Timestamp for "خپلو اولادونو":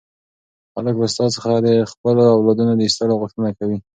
1.91-2.71